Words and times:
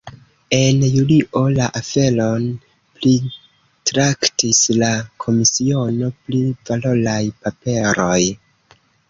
En 0.59 0.79
julio 0.93 1.41
la 1.57 1.67
aferon 1.79 2.47
pritraktis 3.01 4.63
la 4.85 4.91
komisiono 5.27 6.11
pri 6.25 6.43
valoraj 6.73 7.21
paperoj. 7.45 8.19